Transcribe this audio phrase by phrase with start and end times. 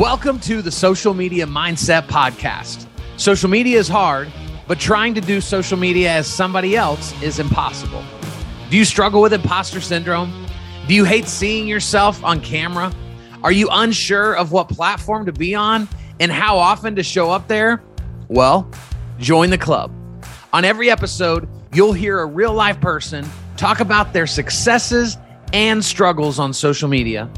[0.00, 2.86] Welcome to the Social Media Mindset Podcast.
[3.18, 4.32] Social media is hard,
[4.66, 8.02] but trying to do social media as somebody else is impossible.
[8.70, 10.46] Do you struggle with imposter syndrome?
[10.88, 12.90] Do you hate seeing yourself on camera?
[13.42, 15.86] Are you unsure of what platform to be on
[16.18, 17.82] and how often to show up there?
[18.28, 18.70] Well,
[19.18, 19.92] join the club.
[20.54, 25.18] On every episode, you'll hear a real life person talk about their successes
[25.52, 27.30] and struggles on social media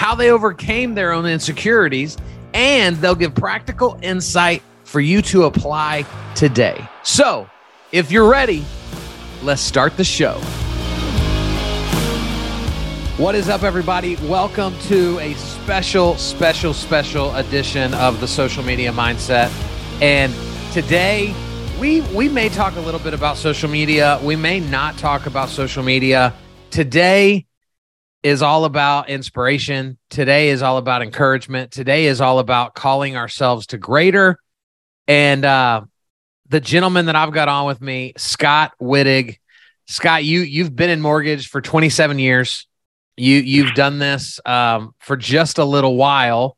[0.00, 2.16] how they overcame their own insecurities,
[2.54, 6.82] and they'll give practical insight for you to apply today.
[7.02, 7.50] So,
[7.92, 8.64] if you're ready,
[9.42, 10.40] let's start the show.
[13.18, 14.16] What is up, everybody?
[14.26, 19.50] Welcome to a special, special, special edition of the Social Media Mindset.
[20.00, 20.34] And
[20.72, 21.34] today,
[21.78, 24.18] we we may talk a little bit about social media.
[24.22, 26.32] We may not talk about social media.
[26.70, 27.44] Today,
[28.22, 29.98] is all about inspiration.
[30.10, 31.70] Today is all about encouragement.
[31.70, 34.38] Today is all about calling ourselves to greater.
[35.08, 35.82] And uh,
[36.48, 39.38] the gentleman that I've got on with me, Scott Wittig.
[39.86, 42.66] Scott, you you've been in mortgage for 27 years.
[43.16, 46.56] You you've done this um, for just a little while.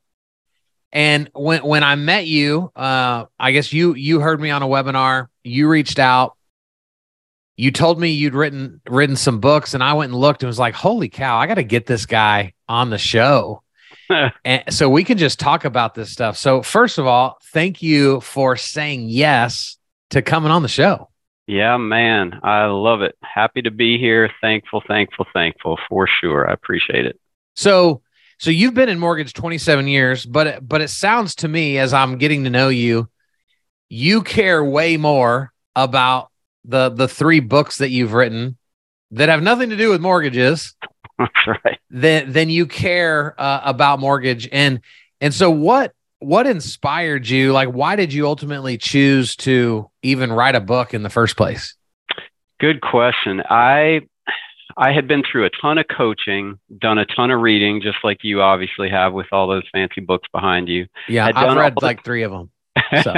[0.92, 4.66] And when when I met you, uh, I guess you you heard me on a
[4.66, 5.28] webinar.
[5.44, 6.36] You reached out
[7.56, 10.58] you told me you'd written written some books and I went and looked and was
[10.58, 13.62] like, holy cow, I got to get this guy on the show.
[14.44, 16.36] and so we can just talk about this stuff.
[16.36, 19.76] So first of all, thank you for saying yes
[20.10, 21.08] to coming on the show.
[21.46, 23.16] Yeah, man, I love it.
[23.22, 24.30] Happy to be here.
[24.40, 26.48] Thankful, thankful, thankful for sure.
[26.48, 27.18] I appreciate it.
[27.56, 28.02] So,
[28.38, 32.18] so you've been in mortgage 27 years, but but it sounds to me as I'm
[32.18, 33.08] getting to know you,
[33.88, 36.31] you care way more about
[36.64, 38.56] the the three books that you've written
[39.10, 40.74] that have nothing to do with mortgages
[41.18, 41.78] That's right.
[41.90, 44.48] then then you care uh, about mortgage.
[44.50, 44.80] And
[45.20, 47.52] and so what what inspired you?
[47.52, 51.74] Like why did you ultimately choose to even write a book in the first place?
[52.60, 53.42] Good question.
[53.48, 54.02] I
[54.76, 58.18] i had been through a ton of coaching done a ton of reading just like
[58.22, 60.86] you obviously have with all those fancy books behind you.
[61.08, 62.50] Yeah I'd i've read like three of them
[63.02, 63.12] so.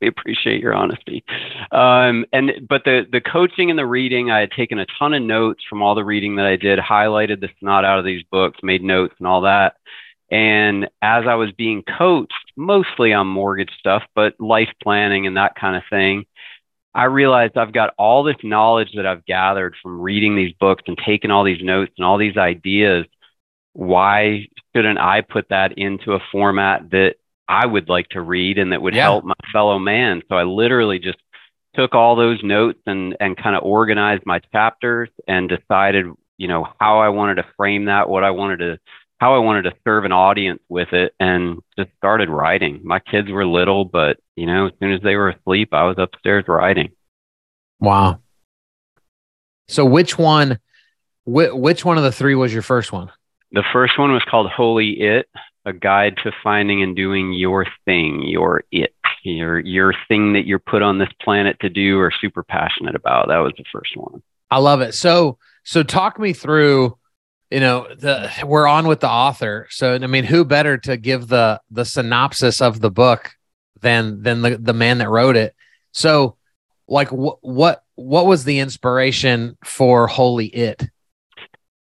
[0.00, 1.24] We appreciate your honesty.
[1.70, 5.22] Um, and but the the coaching and the reading, I had taken a ton of
[5.22, 8.60] notes from all the reading that I did, highlighted the snot out of these books,
[8.62, 9.76] made notes and all that.
[10.30, 15.56] And as I was being coached, mostly on mortgage stuff, but life planning and that
[15.56, 16.24] kind of thing,
[16.94, 20.96] I realized I've got all this knowledge that I've gathered from reading these books and
[21.04, 23.06] taking all these notes and all these ideas.
[23.72, 27.16] Why shouldn't I put that into a format that
[27.50, 29.02] I would like to read and that would yeah.
[29.02, 30.22] help my fellow man.
[30.28, 31.18] So I literally just
[31.74, 36.06] took all those notes and and kind of organized my chapters and decided,
[36.38, 38.78] you know, how I wanted to frame that, what I wanted to
[39.18, 42.80] how I wanted to serve an audience with it and just started writing.
[42.84, 45.96] My kids were little, but you know, as soon as they were asleep, I was
[45.98, 46.92] upstairs writing.
[47.80, 48.20] Wow.
[49.66, 50.60] So which one
[51.24, 53.10] wh- which one of the three was your first one?
[53.50, 55.26] The first one was called Holy It
[55.64, 60.58] a guide to finding and doing your thing, your it, your your thing that you're
[60.58, 63.28] put on this planet to do or super passionate about.
[63.28, 64.22] That was the first one.
[64.50, 64.94] I love it.
[64.94, 66.96] So so talk me through
[67.50, 71.28] you know the we're on with the author so i mean who better to give
[71.28, 73.32] the the synopsis of the book
[73.80, 75.54] than than the, the man that wrote it
[75.92, 76.36] so
[76.88, 80.88] like what what what was the inspiration for holy it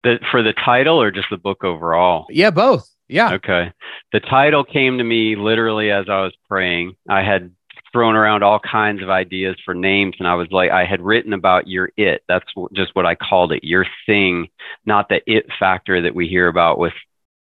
[0.03, 3.33] the, for the title or just the book overall yeah both yeah.
[3.33, 3.72] Okay.
[4.13, 6.95] The title came to me literally as I was praying.
[7.09, 7.51] I had
[7.91, 11.33] thrown around all kinds of ideas for names and I was like I had written
[11.33, 12.23] about your it.
[12.27, 13.63] That's just what I called it.
[13.63, 14.47] Your thing,
[14.85, 16.94] not the it factor that we hear about with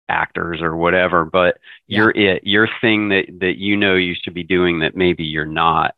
[0.09, 1.57] actors or whatever, but
[1.88, 1.97] yeah.
[1.97, 5.45] your it, your thing that that you know you should be doing that maybe you're
[5.45, 5.95] not.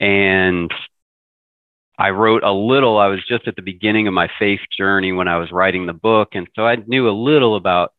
[0.00, 0.72] And
[1.98, 5.28] I wrote a little, I was just at the beginning of my faith journey when
[5.28, 6.30] I was writing the book.
[6.32, 7.93] And so I knew a little about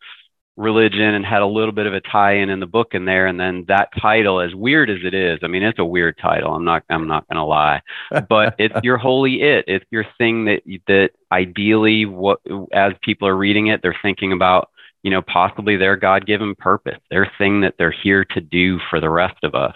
[0.58, 3.38] religion and had a little bit of a tie-in in the book in there and
[3.40, 6.64] then that title as weird as it is i mean it's a weird title i'm
[6.64, 7.82] not i'm not going to lie
[8.30, 12.40] but it's your holy it it's your thing that that ideally what
[12.72, 14.70] as people are reading it they're thinking about
[15.04, 19.10] you know possibly their god-given purpose their thing that they're here to do for the
[19.10, 19.76] rest of us.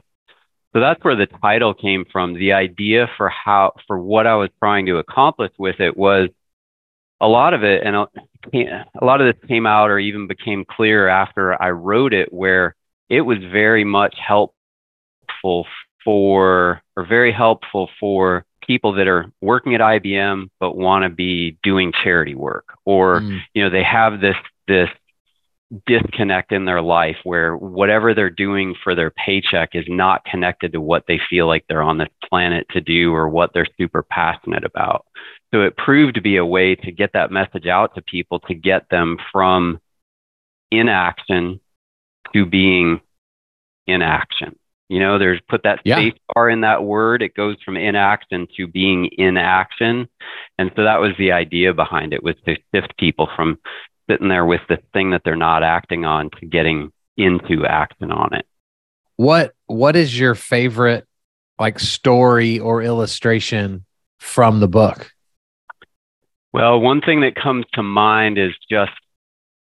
[0.74, 2.34] So that's where the title came from.
[2.36, 6.30] The idea for how for what i was trying to accomplish with it was
[7.22, 8.08] a lot of it, and a,
[9.02, 12.76] lot of this came out or even became clear after I wrote it, where
[13.10, 15.66] it was very much helpful
[16.04, 21.58] for, or very helpful for people that are working at IBM but want to be
[21.64, 23.40] doing charity work, or mm.
[23.54, 24.36] you know they have this
[24.68, 24.90] this
[25.88, 30.82] disconnect in their life where whatever they're doing for their paycheck is not connected to
[30.82, 34.64] what they feel like they're on this planet to do or what they're super passionate
[34.64, 35.06] about.
[35.54, 38.54] So it proved to be a way to get that message out to people to
[38.54, 39.80] get them from
[40.72, 41.60] inaction
[42.34, 43.02] to being
[43.88, 44.56] in action.
[44.88, 45.98] You know, there's put that Yeah.
[45.98, 47.22] space bar in that word.
[47.22, 50.08] It goes from inaction to being in action.
[50.58, 53.60] And so that was the idea behind it was to shift people from
[54.10, 58.34] sitting there with the thing that they're not acting on to getting into action on
[58.34, 58.46] it.
[59.18, 61.06] What what is your favorite
[61.60, 63.86] like story or illustration
[64.18, 65.12] from the book?
[66.54, 68.92] Well, one thing that comes to mind is just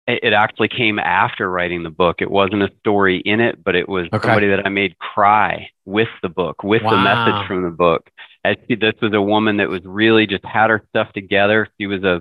[0.08, 2.16] it actually came after writing the book.
[2.20, 4.26] It wasn't a story in it, but it was Okay.
[4.26, 8.10] somebody that I made cry with the book, with the message from the book.
[8.44, 11.68] As she, this was a woman that was really just had her stuff together.
[11.80, 12.20] She was a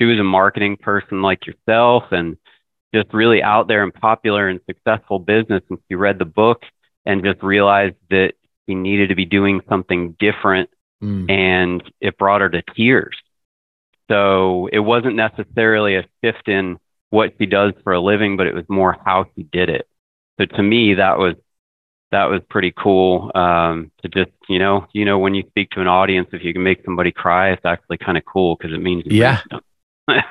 [0.00, 2.36] she was a marketing person like yourself and
[2.92, 5.62] just really out there and popular and successful business.
[5.70, 6.64] And she read the book
[7.06, 8.32] and just realized that
[8.68, 10.70] she needed to be doing something different
[11.02, 11.30] Mm.
[11.30, 13.16] and it brought her to tears.
[14.10, 16.78] So it wasn't necessarily a shift in
[17.10, 19.86] what she does for a living, but it was more how she did it.
[20.38, 21.34] So to me, that was
[22.10, 23.30] that was pretty cool.
[23.34, 26.52] Um, to just you know, you know, when you speak to an audience, if you
[26.52, 29.40] can make somebody cry, it's actually kind of cool because it means Yeah.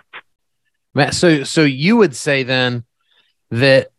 [0.93, 2.83] Matt, So so you would say then
[3.51, 3.91] that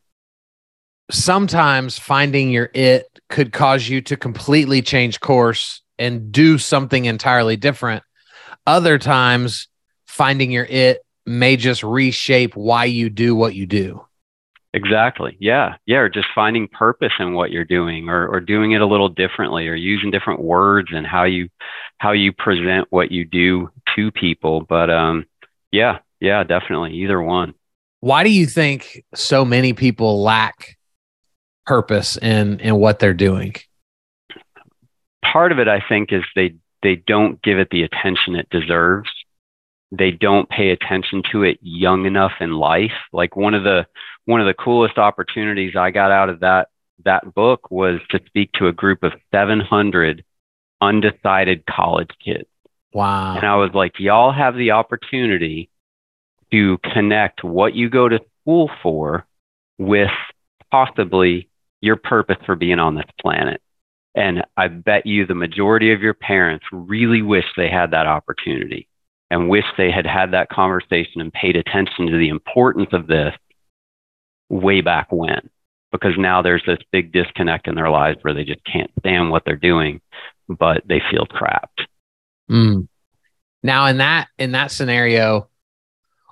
[1.10, 7.56] sometimes finding your it could cause you to completely change course and do something entirely
[7.56, 8.02] different.
[8.66, 9.68] Other times
[10.20, 14.04] finding your it may just reshape why you do what you do.
[14.74, 15.34] Exactly.
[15.40, 15.76] Yeah.
[15.86, 15.96] Yeah.
[15.96, 19.66] Or just finding purpose in what you're doing or, or doing it a little differently
[19.66, 21.48] or using different words and how you,
[21.96, 24.60] how you present what you do to people.
[24.60, 25.24] But, um,
[25.72, 26.92] yeah, yeah, definitely.
[26.96, 27.54] Either one.
[28.00, 30.76] Why do you think so many people lack
[31.64, 33.54] purpose in in what they're doing?
[35.24, 39.08] Part of it, I think, is they, they don't give it the attention it deserves.
[39.92, 42.92] They don't pay attention to it young enough in life.
[43.12, 43.86] Like one of the,
[44.24, 46.68] one of the coolest opportunities I got out of that,
[47.04, 50.24] that book was to speak to a group of 700
[50.80, 52.48] undecided college kids.
[52.92, 53.36] Wow.
[53.36, 55.70] And I was like, y'all have the opportunity
[56.52, 59.26] to connect what you go to school for
[59.78, 60.10] with
[60.70, 61.48] possibly
[61.80, 63.60] your purpose for being on this planet.
[64.14, 68.88] And I bet you the majority of your parents really wish they had that opportunity
[69.30, 73.34] and wish they had had that conversation and paid attention to the importance of this
[74.48, 75.48] way back when.
[75.92, 79.44] Because now there's this big disconnect in their lives where they just can't stand what
[79.44, 80.00] they're doing,
[80.48, 81.82] but they feel trapped.
[82.50, 82.88] Mm.
[83.62, 85.48] Now, in that in that scenario,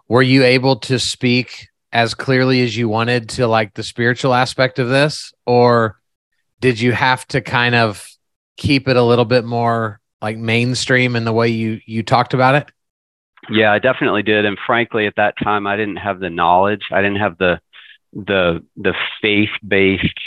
[0.09, 4.79] were you able to speak as clearly as you wanted to like the spiritual aspect
[4.79, 5.99] of this, or
[6.61, 8.07] did you have to kind of
[8.57, 12.55] keep it a little bit more like mainstream in the way you you talked about
[12.55, 12.71] it?
[13.51, 14.45] Yeah, I definitely did.
[14.45, 16.83] And frankly, at that time, I didn't have the knowledge.
[16.93, 17.61] I didn't have the
[18.13, 20.19] the the faith based,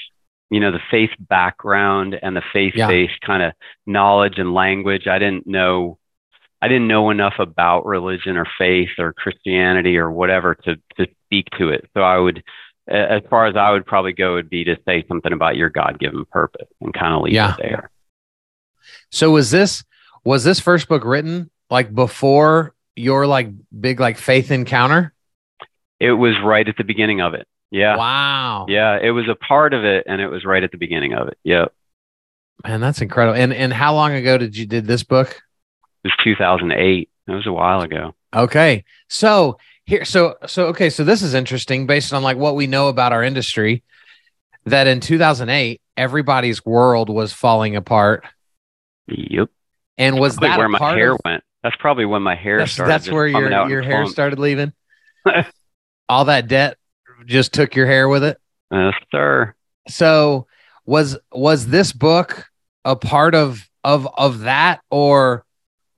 [0.50, 3.53] you know, the faith background and the faith based kind of
[3.86, 5.07] knowledge and language.
[5.07, 5.98] I didn't know.
[6.63, 11.48] I didn't know enough about religion or faith or Christianity or whatever to to speak
[11.57, 11.89] to it.
[11.95, 12.43] So I would,
[12.88, 16.00] as far as I would probably go, would be to say something about your God
[16.00, 17.53] given purpose and kind of leave Yeah.
[17.55, 17.89] it there.
[19.10, 19.84] So was this
[20.24, 25.13] was this first book written like before your like big like faith encounter?
[26.00, 27.48] It was right at the beginning of it.
[27.69, 27.95] Yeah.
[27.95, 28.65] Wow.
[28.67, 31.27] Yeah, it was a part of it, and it was right at the beginning of
[31.29, 31.38] it.
[31.43, 31.71] Yeah, it
[32.67, 33.36] Man, that's incredible.
[33.39, 35.41] And and how long ago did you did this book?
[36.03, 37.10] It was 2008.
[37.27, 38.13] It was a while ago.
[38.36, 38.83] Okay.
[39.07, 42.88] So here, so so okay, so this is interesting based on like what we know
[42.88, 43.83] about our industry.
[44.65, 48.24] That in 2008, everybody's world was falling apart,
[49.07, 49.50] Yep.
[49.98, 51.43] and was Probably that where my hair of, went.
[51.63, 52.91] That's probably when my hair that's, started.
[52.91, 54.74] that's where your your hair started leaving?
[56.10, 56.77] All that debt
[57.25, 58.38] just took your hair with it.
[58.72, 59.53] Yes, sir.
[59.88, 60.48] So
[60.86, 62.46] was was this book
[62.84, 65.46] a part of of of that, or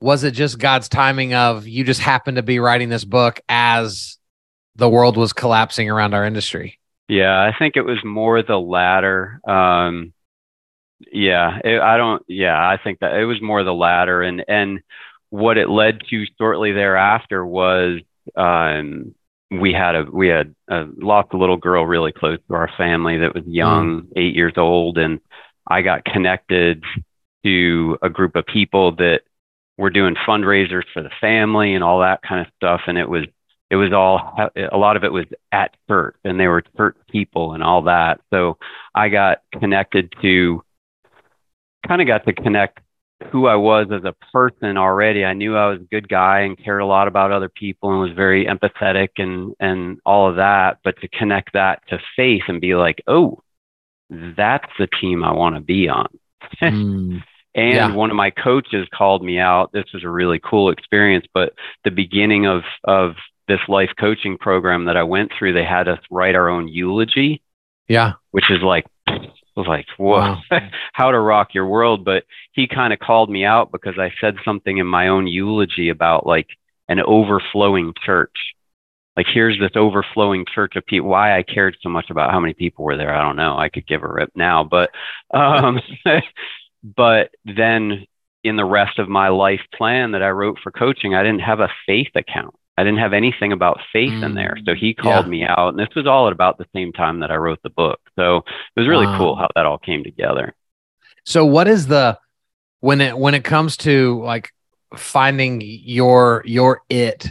[0.00, 4.18] was it just God's timing of you just happened to be writing this book as
[4.76, 6.78] the world was collapsing around our industry?
[7.08, 9.40] Yeah, I think it was more the latter.
[9.46, 10.12] Um,
[11.12, 12.22] yeah, it, I don't.
[12.28, 14.80] Yeah, I think that it was more the latter, and and
[15.34, 17.98] what it led to shortly thereafter was
[18.36, 19.16] um,
[19.50, 23.18] we had a we had a, lost a little girl really close to our family
[23.18, 25.18] that was young, eight years old, and
[25.66, 26.84] I got connected
[27.44, 29.22] to a group of people that
[29.76, 33.24] were doing fundraisers for the family and all that kind of stuff, and it was
[33.70, 34.38] it was all
[34.72, 38.20] a lot of it was at church and they were church people and all that.
[38.32, 38.56] So
[38.94, 40.62] i got connected to
[41.88, 42.78] kind of got to connect
[43.30, 46.62] who i was as a person already i knew i was a good guy and
[46.62, 50.78] cared a lot about other people and was very empathetic and and all of that
[50.84, 53.42] but to connect that to faith and be like oh
[54.36, 56.08] that's the team i want to be on
[56.62, 57.22] mm.
[57.54, 57.94] And yeah.
[57.94, 59.70] one of my coaches called me out.
[59.72, 61.54] This was a really cool experience, but
[61.84, 63.14] the beginning of of
[63.46, 67.42] this life coaching program that I went through, they had us write our own eulogy.
[67.86, 68.14] Yeah.
[68.32, 68.86] Which is like
[69.56, 70.42] was like, whoa, wow.
[70.92, 72.04] how to rock your world.
[72.04, 75.88] But he kind of called me out because I said something in my own eulogy
[75.88, 76.48] about like
[76.88, 78.36] an overflowing church.
[79.16, 81.08] Like here's this overflowing church of people.
[81.08, 83.56] Why I cared so much about how many people were there, I don't know.
[83.56, 84.90] I could give a rip now, but
[85.34, 85.80] um,
[86.96, 88.06] but then
[88.42, 91.60] in the rest of my life plan that I wrote for coaching, I didn't have
[91.60, 92.54] a faith account.
[92.76, 94.58] I didn't have anything about faith mm, in there.
[94.64, 95.30] So he called yeah.
[95.30, 97.70] me out, and this was all at about the same time that I wrote the
[97.70, 98.00] book.
[98.16, 99.18] So it was really wow.
[99.18, 100.54] cool how that all came together.
[101.24, 102.18] So what is the
[102.80, 104.52] when it when it comes to like
[104.96, 107.28] finding your your it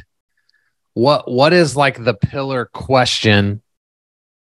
[0.94, 3.62] what what is like the pillar question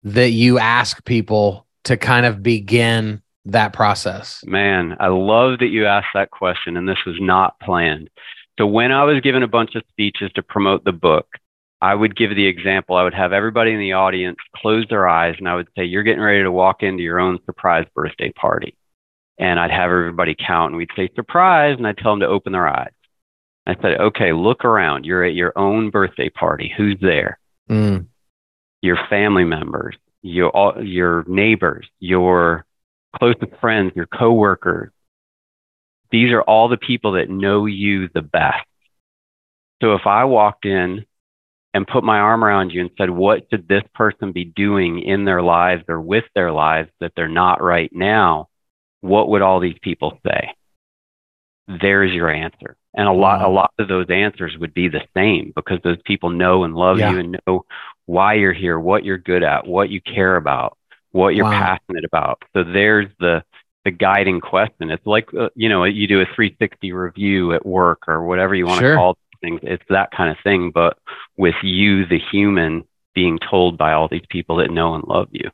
[0.04, 4.42] that you ask people to kind of begin that process?
[4.47, 8.09] Man, I love that you asked that question, and this was not planned.
[8.62, 11.26] So, when I was given a bunch of speeches to promote the book,
[11.81, 12.95] I would give the example.
[12.95, 16.04] I would have everybody in the audience close their eyes, and I would say, You're
[16.04, 18.76] getting ready to walk into your own surprise birthday party.
[19.37, 22.52] And I'd have everybody count, and we'd say, Surprise, and I'd tell them to open
[22.52, 22.92] their eyes.
[23.66, 25.07] I said, Okay, look around.
[25.07, 26.73] You're at your own birthday party.
[26.76, 27.40] Who's there?
[27.69, 28.07] Mm.
[28.81, 32.64] Your family members, your, your neighbors, your
[33.19, 34.92] closest friends, your coworkers.
[36.12, 38.66] These are all the people that know you the best.
[39.83, 41.04] So if I walked in
[41.75, 45.25] and put my arm around you and said, What should this person be doing in
[45.25, 48.49] their lives or with their lives that they're not right now?
[49.00, 50.54] What would all these people say?
[51.66, 52.76] There's your answer.
[52.95, 53.49] And a lot, wow.
[53.49, 56.99] a lot of those answers would be the same because those people know and love
[56.99, 57.11] yeah.
[57.11, 57.64] you and know
[58.04, 60.76] why you're here, what you're good at, what you care about
[61.12, 61.78] what you're wow.
[61.78, 62.42] passionate about.
[62.54, 63.45] So there's the
[63.85, 64.91] the guiding question.
[64.91, 68.67] It's like uh, you know you do a 360 review at work or whatever you
[68.67, 68.93] want sure.
[68.93, 69.61] to call things.
[69.62, 70.99] It's that kind of thing, but
[71.37, 72.85] with you, the human,
[73.15, 75.51] being told by all these people that know and love you.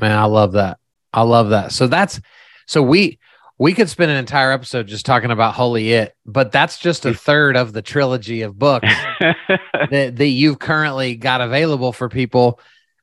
[0.00, 0.78] Man, I love that.
[1.12, 1.72] I love that.
[1.72, 2.20] So that's
[2.66, 3.18] so we
[3.58, 7.14] we could spend an entire episode just talking about Holy It, but that's just a
[7.14, 8.88] third of the trilogy of books
[9.20, 12.58] that, that you've currently got available for people.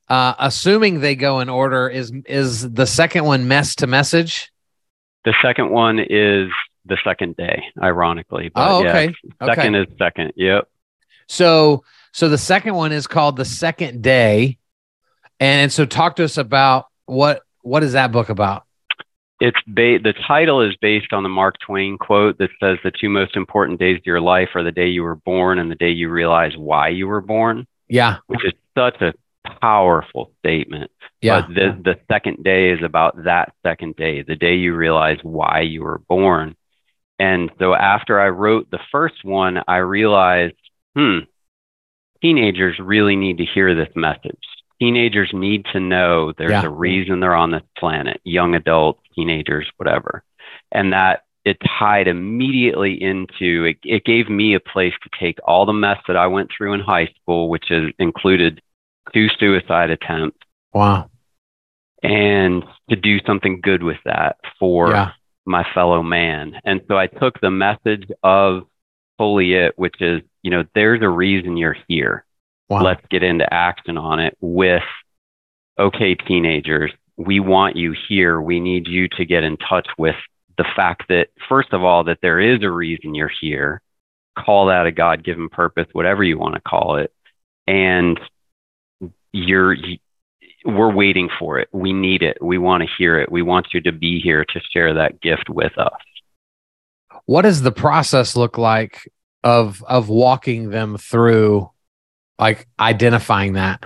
[0.08, 4.50] Uh, assuming they go in order, is is the second one mess to message?
[5.24, 6.50] The second one is
[6.86, 8.50] the second day, ironically.
[8.54, 9.14] But oh, okay.
[9.40, 9.90] Yeah, second okay.
[9.90, 10.32] is second.
[10.36, 10.68] Yep.
[11.28, 14.58] So so the second one is called the second day,
[15.38, 18.64] and so talk to us about what what is that book about?
[19.40, 23.08] It's ba- the title is based on the Mark Twain quote that says the two
[23.08, 25.90] most important days of your life are the day you were born and the day
[25.90, 27.66] you realize why you were born.
[27.88, 29.12] Yeah, which is such a
[29.60, 30.90] powerful statement.
[31.20, 31.42] Yeah.
[31.42, 35.60] But the, the second day is about that second day, the day you realize why
[35.60, 36.56] you were born.
[37.18, 40.54] And so after I wrote the first one, I realized,
[40.96, 41.18] hmm,
[42.22, 44.38] teenagers really need to hear this message.
[44.80, 46.64] Teenagers need to know there's yeah.
[46.64, 50.24] a reason they're on this planet, young adults, teenagers, whatever.
[50.72, 55.66] And that it tied immediately into it, it gave me a place to take all
[55.66, 58.62] the mess that I went through in high school, which is included
[59.12, 60.38] two suicide attempts.
[60.72, 61.10] Wow.
[62.02, 65.10] And to do something good with that for yeah.
[65.44, 66.54] my fellow man.
[66.64, 68.62] And so I took the message of
[69.18, 72.24] Holy It, which is, you know, there's a reason you're here.
[72.70, 72.82] Wow.
[72.82, 74.82] Let's get into action on it with,
[75.78, 78.40] okay, teenagers, we want you here.
[78.40, 80.16] We need you to get in touch with
[80.56, 83.82] the fact that, first of all, that there is a reason you're here.
[84.38, 87.12] Call that a God given purpose, whatever you want to call it.
[87.66, 88.18] And
[89.32, 89.76] you're
[90.64, 91.68] we're waiting for it.
[91.72, 92.38] We need it.
[92.42, 93.32] We want to hear it.
[93.32, 95.92] We want you to be here to share that gift with us.
[97.24, 99.10] What does the process look like
[99.42, 101.70] of of walking them through
[102.38, 103.84] like identifying that?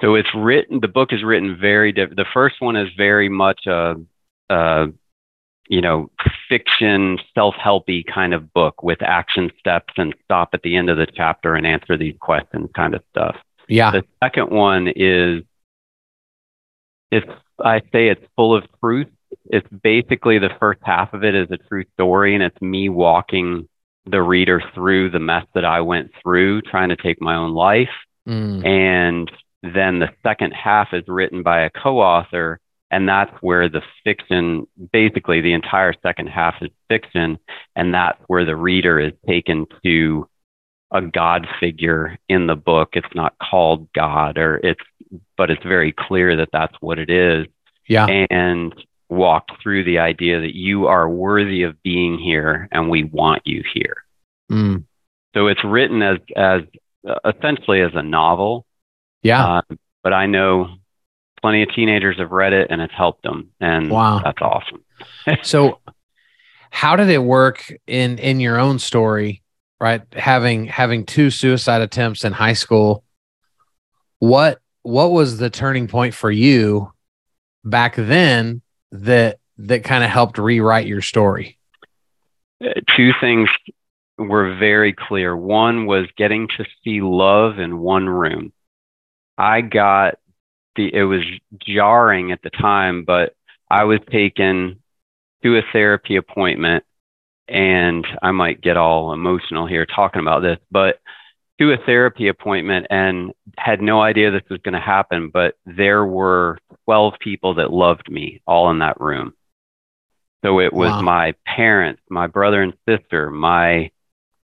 [0.00, 2.16] So it's written the book is written very different.
[2.16, 3.96] The first one is very much a,
[4.48, 4.86] a
[5.68, 6.10] you know,
[6.48, 11.06] fiction, self-helpy kind of book with action steps and stop at the end of the
[11.14, 13.36] chapter and answer these questions kind of stuff.
[13.68, 13.90] Yeah.
[13.90, 15.42] The second one is
[17.10, 17.30] it's
[17.62, 19.08] I say it's full of truth.
[19.46, 23.68] It's basically the first half of it is a true story and it's me walking
[24.06, 27.88] the reader through the mess that I went through trying to take my own life.
[28.26, 28.66] Mm.
[28.66, 29.32] And
[29.62, 32.60] then the second half is written by a co author.
[32.90, 37.38] And that's where the fiction, basically, the entire second half is fiction.
[37.76, 40.26] And that's where the reader is taken to
[40.90, 42.90] a God figure in the book.
[42.92, 44.80] It's not called God, or it's,
[45.36, 47.46] but it's very clear that that's what it is.
[47.86, 48.06] Yeah.
[48.06, 48.74] And
[49.08, 53.64] walked through the idea that you are worthy of being here and we want you
[53.72, 54.04] here.
[54.50, 54.84] Mm.
[55.34, 56.62] So it's written as, as
[57.24, 58.66] essentially as a novel.
[59.22, 59.58] Yeah.
[59.58, 60.68] Uh, but I know
[61.40, 63.50] plenty of teenagers have read it and it's helped them.
[63.60, 64.20] And wow.
[64.22, 64.84] that's awesome.
[65.42, 65.80] so
[66.70, 69.42] how did it work in, in your own story?
[69.80, 70.02] Right.
[70.12, 73.04] Having, having two suicide attempts in high school,
[74.18, 76.92] what, what was the turning point for you
[77.64, 81.58] back then that that kind of helped rewrite your story?
[82.64, 83.48] Uh, two things
[84.16, 85.36] were very clear.
[85.36, 88.52] One was getting to see love in one room.
[89.36, 90.18] I got
[90.76, 91.22] the it was
[91.58, 93.34] jarring at the time, but
[93.70, 94.82] I was taken
[95.42, 96.84] to a therapy appointment
[97.48, 101.00] and I might get all emotional here talking about this, but
[101.60, 106.04] to a therapy appointment and had no idea this was going to happen, but there
[106.04, 109.34] were 12 people that loved me all in that room.
[110.44, 111.00] So it was wow.
[111.02, 113.90] my parents, my brother and sister, my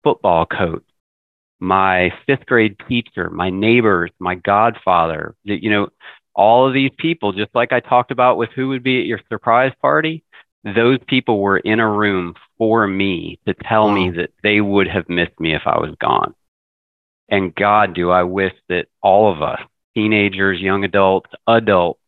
[0.05, 0.85] football coach,
[1.59, 5.89] my fifth grade teacher, my neighbors, my godfather, you know,
[6.35, 9.21] all of these people, just like I talked about with who would be at your
[9.29, 10.23] surprise party,
[10.65, 13.95] those people were in a room for me to tell wow.
[13.95, 16.35] me that they would have missed me if I was gone.
[17.29, 19.61] And God, do I wish that all of us,
[19.95, 22.01] teenagers, young adults, adults,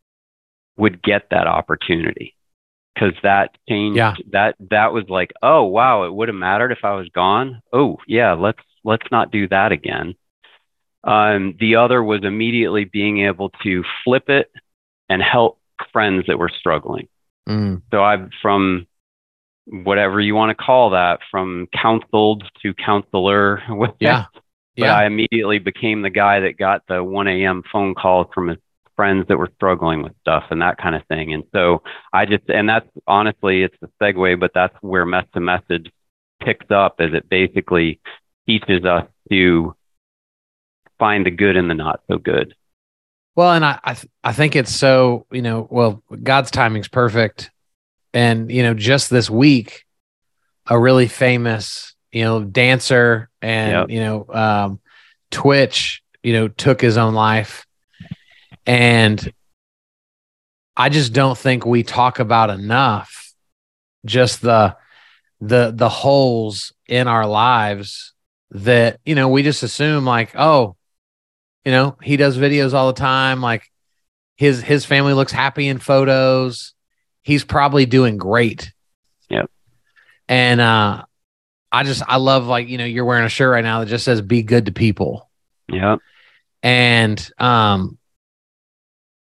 [0.76, 2.34] would get that opportunity
[2.94, 4.14] because that changed yeah.
[4.32, 7.96] that that was like oh wow it would have mattered if i was gone oh
[8.06, 10.14] yeah let's let's not do that again
[11.04, 14.52] um, the other was immediately being able to flip it
[15.08, 15.58] and help
[15.92, 17.08] friends that were struggling
[17.48, 17.80] mm.
[17.90, 18.86] so i've from
[19.66, 23.62] whatever you want to call that from counseled to counselor
[24.00, 24.24] yeah
[24.76, 24.96] but yeah.
[24.96, 27.62] I immediately became the guy that got the 1 a.m.
[27.70, 28.58] phone calls from his
[28.96, 31.34] friends that were struggling with stuff and that kind of thing.
[31.34, 35.40] And so I just, and that's honestly, it's a segue, but that's where Mess to
[35.40, 35.90] Message
[36.42, 38.00] picks up as it basically
[38.46, 39.74] teaches us to
[40.98, 42.54] find the good in the not so good.
[43.34, 47.50] Well, and I, I, th- I think it's so, you know, well, God's timing's perfect.
[48.12, 49.84] And, you know, just this week,
[50.66, 53.90] a really famous, you know, dancer and yep.
[53.90, 54.80] you know um,
[55.30, 57.66] Twitch, you know, took his own life,
[58.66, 59.32] and
[60.76, 63.32] I just don't think we talk about enough
[64.04, 64.76] just the
[65.40, 68.14] the the holes in our lives
[68.50, 70.76] that you know we just assume like oh
[71.64, 73.70] you know he does videos all the time like
[74.36, 76.74] his his family looks happy in photos
[77.22, 78.72] he's probably doing great
[79.28, 79.50] yep
[80.28, 81.04] and uh
[81.72, 84.04] I just I love like you know you're wearing a shirt right now that just
[84.04, 85.30] says "Be good to people."
[85.68, 85.96] Yeah,
[86.62, 87.98] and um,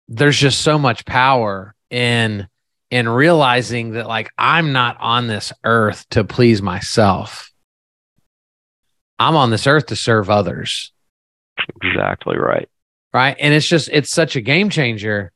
[0.10, 2.48] there's just so much power in
[2.92, 7.50] in realizing that like I'm not on this earth to please myself.
[9.18, 10.92] I'm on this earth to serve others.
[11.82, 12.70] Exactly right.
[13.14, 15.32] Right, and it's just it's such a game changer.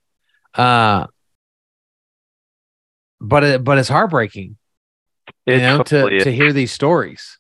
[0.54, 1.08] Uh,
[3.22, 4.58] but it, but it's heartbreaking
[5.46, 7.40] it you know, totally to, to hear these stories.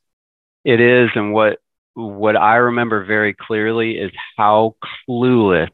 [0.63, 1.10] It is.
[1.15, 1.60] And what,
[1.93, 4.76] what I remember very clearly is how
[5.08, 5.69] clueless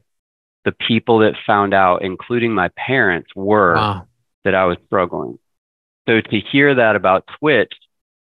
[0.64, 4.08] the people that found out, including my parents, were wow.
[4.44, 5.38] that I was struggling.
[6.08, 7.72] So to hear that about Twitch,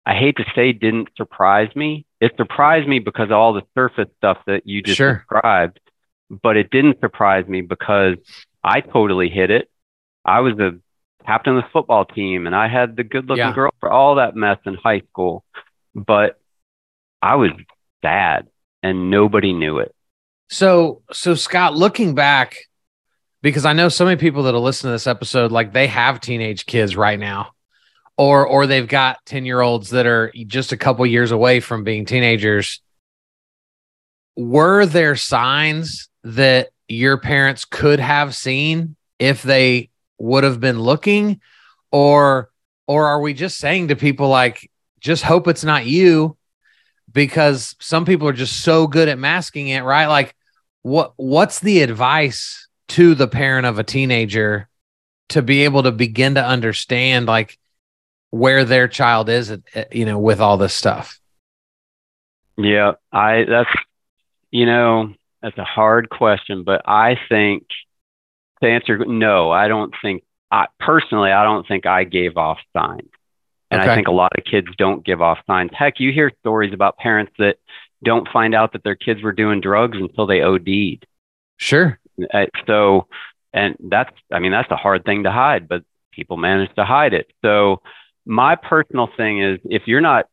[0.05, 2.05] I hate to say didn't surprise me.
[2.21, 5.15] It surprised me because of all the surface stuff that you just sure.
[5.15, 5.79] described,
[6.29, 8.17] but it didn't surprise me because
[8.63, 9.69] I totally hit it.
[10.23, 10.73] I was a
[11.25, 13.53] captain of the football team and I had the good looking yeah.
[13.53, 15.43] girl for all that mess in high school.
[15.95, 16.39] But
[17.21, 17.51] I was
[18.01, 18.47] bad
[18.83, 19.95] and nobody knew it.
[20.49, 22.55] So, so Scott, looking back,
[23.41, 26.65] because I know so many people that'll listen to this episode, like they have teenage
[26.65, 27.54] kids right now,
[28.17, 31.83] or or they've got 10 year olds that are just a couple years away from
[31.83, 32.81] being teenagers.
[34.35, 41.41] Were there signs that your parents could have seen if they would have been looking
[41.91, 42.49] or
[42.87, 46.37] or are we just saying to people like just hope it's not you
[47.11, 50.35] because some people are just so good at masking it right like
[50.83, 54.69] what what's the advice to the parent of a teenager
[55.29, 57.57] to be able to begin to understand like
[58.35, 59.55] where their child is
[59.91, 61.19] you know with all this stuff
[62.57, 63.69] yeah i that's
[64.51, 67.63] you know That's a hard question, but I think
[68.63, 73.11] to answer no, I don't think I personally I don't think I gave off signs.
[73.69, 73.91] And Okay.
[73.91, 75.71] I think a lot of kids don't give off signs.
[75.73, 77.57] Heck, you hear stories about parents that
[78.03, 81.05] don't find out that their kids were doing drugs until they OD'd.
[81.57, 81.99] Sure.
[82.33, 83.07] Uh, so,
[83.53, 87.13] and that's, I mean, that's a hard thing to hide, but people manage to hide
[87.13, 87.27] it.
[87.43, 87.81] So,
[88.25, 90.25] my personal thing is if you're not,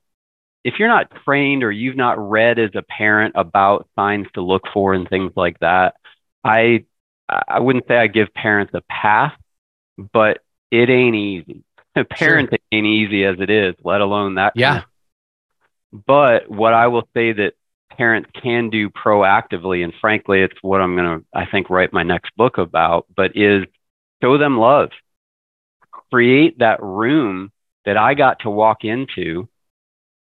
[0.65, 4.63] if you're not trained or you've not read as a parent about signs to look
[4.73, 5.97] for and things like that,
[6.45, 6.85] I,
[7.29, 9.33] I wouldn't say I give parents a pass,
[10.13, 10.39] but
[10.71, 11.65] it ain't easy.
[11.97, 14.55] Parenting ain't easy as it is, let alone that.
[14.55, 14.79] kind Yeah.
[14.79, 17.53] of- But what I will say that
[17.97, 22.03] parents can do proactively, and frankly, it's what I'm going to, I think, write my
[22.03, 23.67] next book about, but is
[24.23, 24.91] show them love.
[26.11, 27.52] Create that room
[27.85, 29.49] that I got to walk into.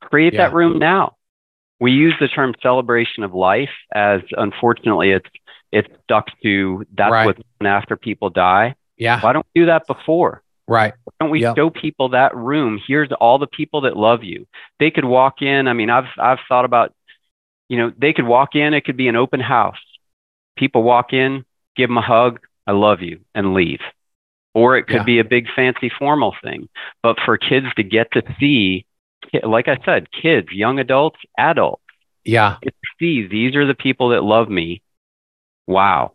[0.01, 0.47] Create Yeah.
[0.47, 1.15] that room now.
[1.79, 5.29] We use the term celebration of life as unfortunately it's
[5.71, 7.25] it's stuck to that's Right.
[7.25, 8.75] what's after people die.
[8.97, 9.21] Yeah.
[9.21, 10.43] Why don't we do that before?
[10.67, 10.93] Right.
[11.05, 11.55] Why don't we Yep.
[11.55, 12.79] show people that room?
[12.85, 14.47] Here's all the people that love you.
[14.79, 15.67] They could walk in.
[15.67, 16.93] I mean, I've I've thought about,
[17.69, 18.73] you know, they could walk in.
[18.73, 19.79] It could be an open house.
[20.57, 21.45] People walk in,
[21.75, 23.79] give them a hug, I love you, and leave.
[24.53, 25.03] Or it could Yeah.
[25.03, 26.67] be a big fancy formal thing.
[27.03, 28.85] But for kids to get to see,
[29.43, 31.83] like I said, kids, young adults, adults,
[32.25, 32.57] Yeah.
[32.99, 34.81] see these are the people that love me.
[35.67, 36.13] Wow.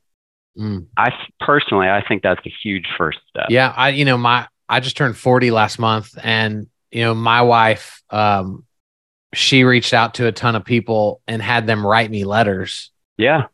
[0.58, 0.86] Mm.
[0.96, 3.46] I personally, I think that's a huge first step.
[3.48, 7.42] Yeah, I you know my I just turned 40 last month and you know my
[7.42, 8.64] wife um
[9.34, 13.46] she reached out to a ton of people and had them write me letters Yeah.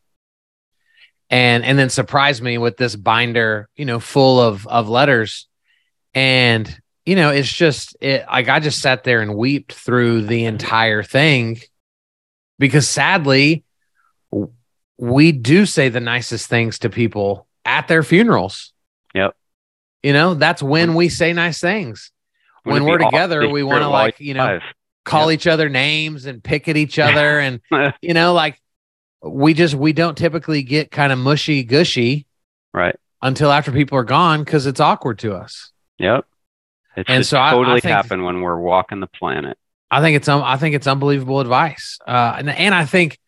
[1.32, 5.48] And and then surprised me with this binder, you know, full of of letters
[6.14, 10.44] and you know, it's just it like I just sat there and wept through the
[10.44, 11.58] entire thing
[12.60, 13.64] because sadly
[14.98, 18.72] we do say the nicest things to people at their funerals.
[19.14, 19.34] Yep.
[20.02, 22.12] You know, that's when we say nice things.
[22.62, 24.62] When Wouldn't it we're together, we want to like, you're know, alive?
[25.04, 27.60] call each other names and pick at each other and
[28.00, 28.61] you know, like
[29.22, 32.26] we just we don't typically get kind of mushy gushy
[32.74, 32.96] Right.
[33.22, 35.70] until after people are gone because it's awkward to us.
[35.98, 36.24] Yep.
[36.96, 39.56] It And so I- I totally think- happen when we're walking the planet.
[39.90, 41.98] I think it's um, I think it's unbelievable advice.
[42.06, 43.18] Uh, and and I think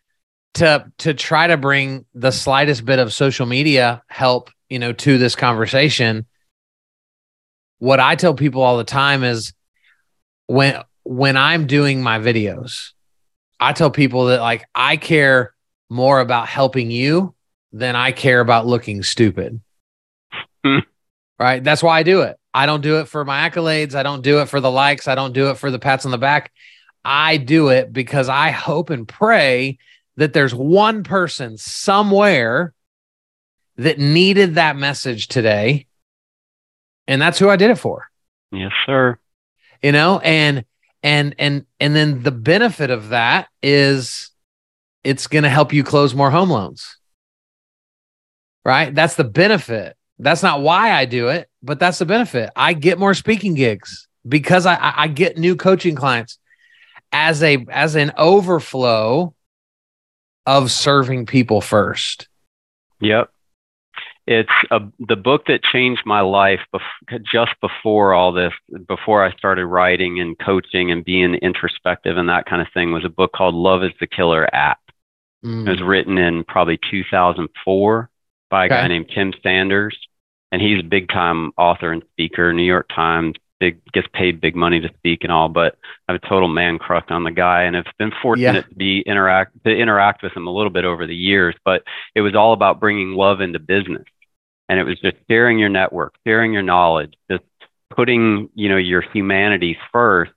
[0.54, 5.18] to to try to bring the slightest bit of social media help, you know, to
[5.18, 6.26] this conversation.
[7.78, 9.52] What I tell people all the time is
[10.46, 12.92] when when I'm doing my videos,
[13.60, 15.53] I tell people that like I care
[15.90, 17.34] more about helping you
[17.72, 19.60] than I care about looking stupid.
[20.64, 20.78] Hmm.
[21.38, 21.62] Right?
[21.62, 22.38] That's why I do it.
[22.52, 25.16] I don't do it for my accolades, I don't do it for the likes, I
[25.16, 26.52] don't do it for the pats on the back.
[27.04, 29.78] I do it because I hope and pray
[30.16, 32.72] that there's one person somewhere
[33.76, 35.86] that needed that message today.
[37.06, 38.08] And that's who I did it for.
[38.52, 39.18] Yes, sir.
[39.82, 40.64] You know, and
[41.02, 44.30] and and and then the benefit of that is
[45.04, 46.96] it's going to help you close more home loans.
[48.64, 48.94] Right?
[48.94, 49.96] That's the benefit.
[50.18, 52.50] That's not why I do it, but that's the benefit.
[52.56, 56.38] I get more speaking gigs because I, I get new coaching clients
[57.12, 59.34] as a as an overflow
[60.46, 62.28] of serving people first.
[63.00, 63.30] Yep.
[64.26, 68.52] It's a, the book that changed my life bef- just before all this,
[68.88, 73.04] before I started writing and coaching and being introspective and that kind of thing, was
[73.04, 74.78] a book called Love is the Killer App.
[75.44, 75.66] Mm.
[75.66, 78.10] It was written in probably 2004
[78.50, 78.74] by a Okay.
[78.76, 79.96] guy named Tim Sanders.
[80.52, 84.54] And he's a big time author and speaker, New York Times, big, gets paid big
[84.54, 85.76] money to speak and all, but
[86.08, 89.00] I have a total man crush on the guy and I've been fortunate to be
[89.00, 91.82] interact, to interact with him a little bit over the years, but
[92.14, 94.04] it was all about bringing love into business.
[94.68, 97.42] And it was just sharing your network, sharing your knowledge, just
[97.94, 100.32] putting, you know, your humanity first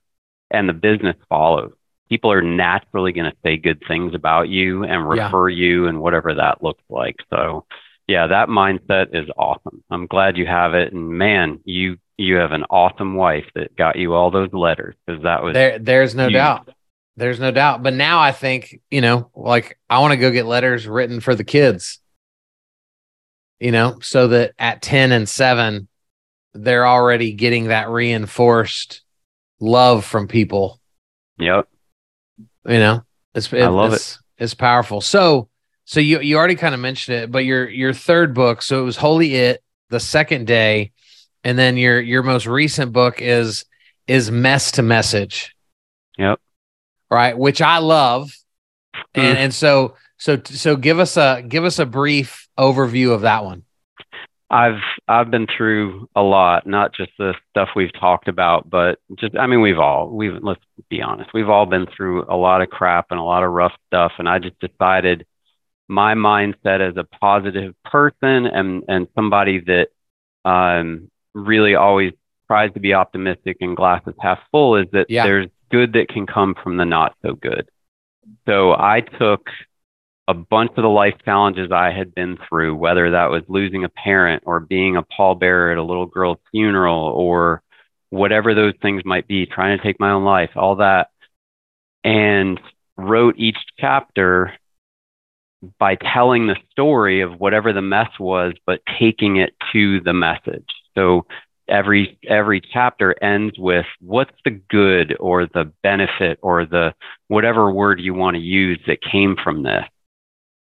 [0.50, 1.72] and the business follows.
[2.08, 5.26] People are naturally going to say good things about you and Yeah.
[5.26, 7.16] refer you and whatever that looks like.
[7.30, 7.66] So,
[8.06, 9.82] yeah, that mindset is awesome.
[9.90, 10.92] I'm glad you have it.
[10.92, 15.22] And man, you you have an awesome wife that got you all those letters because
[15.22, 16.32] that was There, there's no huge.
[16.32, 16.68] doubt.
[17.16, 17.82] There's no doubt.
[17.82, 21.34] But now I think, you know, like I want to go get letters written for
[21.36, 22.00] the kids,
[23.60, 25.88] you know, so that at 10 and seven,
[26.54, 29.02] they're already getting that reinforced
[29.60, 30.80] love from people,
[31.38, 31.68] Yep.
[32.68, 33.02] You know,
[33.34, 35.00] it's, I love it's, It's powerful.
[35.00, 35.48] So,
[35.84, 38.84] so you, you already kind of mentioned it, but your, your third book, so it
[38.84, 40.92] was Holy It, the second day.
[41.42, 43.64] And then your, your most recent book is,
[44.06, 45.54] is Mess to Message
[46.18, 46.40] Yep.
[47.10, 47.38] right?
[47.38, 48.32] Which I love,
[48.94, 49.02] mm.
[49.14, 53.44] and and so So so give us a give us a brief overview of that
[53.44, 53.62] one.
[54.50, 59.36] I've I've been through a lot, not just the stuff we've talked about, but just
[59.36, 62.70] I mean we've all we've let's be honest, we've all been through a lot of
[62.70, 65.26] crap and a lot of rough stuff and I just decided
[65.86, 69.88] my mindset as a positive person and and somebody that
[70.44, 72.12] um really always
[72.46, 75.24] tries to be optimistic and glasses half full is that yeah.
[75.24, 77.68] there's good that can come from the not so good.
[78.46, 79.46] So I took
[80.28, 83.88] a bunch of the life challenges I had been through, whether that was losing a
[83.88, 87.62] parent or being a pallbearer at a little girl's funeral or
[88.10, 91.08] whatever those things might be, trying to take my own life, all that,
[92.04, 92.60] and
[92.98, 94.52] wrote each chapter
[95.78, 100.68] by telling the story of whatever the mess was, but taking it to the message.
[100.94, 101.26] So
[101.68, 106.92] every every chapter ends with what's the good or the benefit or the
[107.28, 109.84] whatever word you want to use that came from this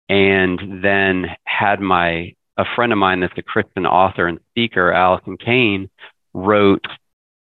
[0.09, 5.37] and then had my a friend of mine that's a Christian author and speaker, Allison
[5.37, 5.89] Kane,
[6.33, 6.85] wrote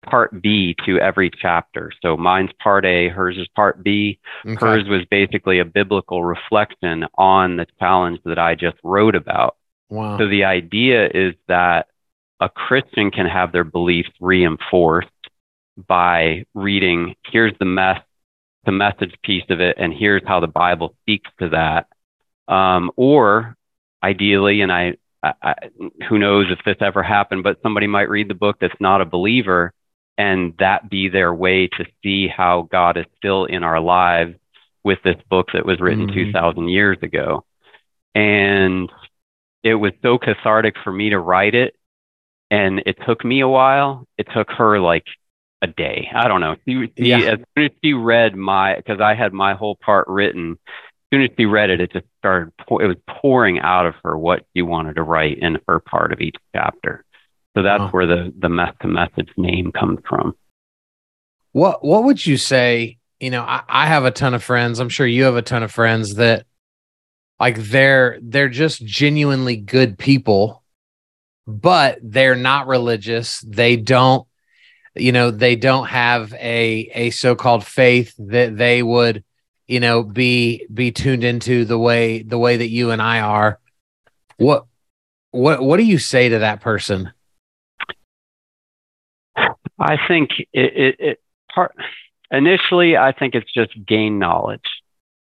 [0.05, 1.91] part B to every chapter.
[2.03, 4.19] So mine's part A, hers is part B.
[4.47, 4.55] Okay.
[4.55, 9.57] Hers was basically a biblical reflection on the challenge that I just wrote about.
[9.89, 10.19] Wow.
[10.19, 11.89] So the idea is that
[12.41, 15.09] a Christian can have their beliefs reinforced
[15.89, 18.01] by reading, here's the mess,
[18.65, 21.87] the message piece of it, and here's how the Bible speaks to that.
[22.49, 23.57] Um, or
[24.03, 25.55] ideally, and I, I,
[26.09, 29.07] who knows if this ever happened, but somebody might read the book that's not a
[29.07, 29.73] believer
[30.17, 34.37] and that be their way to see how God is still in our lives
[34.85, 36.33] with this book that was written mm-hmm.
[36.33, 37.45] 2000 years ago.
[38.15, 38.91] And
[39.63, 41.75] it was so cathartic for me to write it.
[42.51, 44.07] And it took me a while.
[44.19, 45.07] It took her like
[45.63, 46.09] a day.
[46.15, 46.57] I don't know.
[46.69, 47.19] She, she, yeah.
[47.19, 50.59] As soon as she read my, because I had my whole part written,
[51.15, 52.53] soon as she read it, it just started.
[52.59, 56.21] It was pouring out of her what she wanted to write in her part of
[56.21, 57.05] each chapter.
[57.57, 57.89] So that's oh.
[57.89, 60.35] where the the mess to message name comes from.
[61.53, 62.99] What What would you say?
[63.21, 64.81] You know, I, I have a ton of friends.
[64.81, 66.47] I'm sure you have a ton of friends that,
[67.39, 70.65] like, they're they're just genuinely good people,
[71.47, 73.41] but they're not religious.
[73.41, 74.27] They don't,
[74.97, 79.23] you know, they don't have a a so called faith that they would
[79.67, 83.59] you know be be tuned into the way the way that you and I are.
[84.37, 84.67] What
[85.31, 87.13] what what do you say to that person?
[89.37, 91.21] I think it, it, it
[91.53, 91.75] part
[92.31, 94.61] initially I think it's just gain knowledge.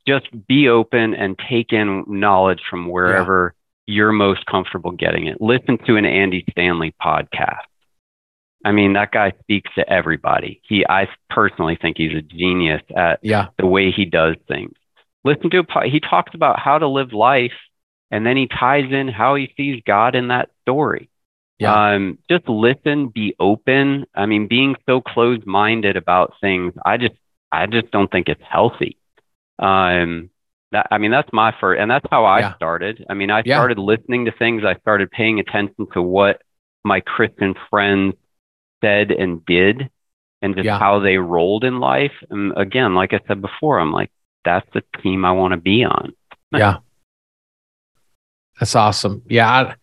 [0.07, 3.53] Just be open and take in knowledge from wherever
[3.85, 3.95] yeah.
[3.95, 5.41] you're most comfortable getting it.
[5.41, 7.57] Listen to an Andy Stanley podcast
[8.65, 10.61] I mean, that guy speaks to everybody.
[10.67, 13.47] He, I personally think he's a genius at yeah.
[13.57, 14.73] the way he does things.
[15.23, 17.53] Listen to a, he talks about how to live life,
[18.11, 21.09] and then he ties in how he sees God in that story.
[21.57, 21.93] Yeah.
[21.93, 24.05] Um, just listen, be open.
[24.15, 27.15] I mean, being so closed-minded about things, I just,
[27.51, 28.97] I just don't think it's healthy.
[29.57, 30.29] Um,
[30.71, 32.55] that, I mean, that's my first, and that's how I yeah.
[32.55, 33.05] started.
[33.09, 33.57] I mean, I yeah.
[33.57, 34.63] started listening to things.
[34.65, 36.41] I started paying attention to what
[36.85, 38.15] my Christian friends
[38.81, 39.89] said and did
[40.41, 40.79] and just yeah.
[40.79, 42.13] how they rolled in life.
[42.29, 44.11] And again, like I said before, I'm like,
[44.45, 46.13] that's the team I want to be on.
[46.51, 46.77] yeah.
[48.59, 49.23] That's awesome.
[49.27, 49.49] Yeah.
[49.49, 49.75] I,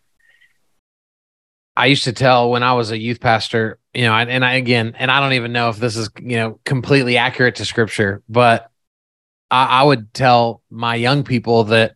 [1.75, 4.95] I, used to tell when I was a youth pastor, you know, and I, again,
[4.97, 8.69] and I don't even know if this is, you know, completely accurate to scripture, but
[9.49, 11.95] I, I would tell my young people that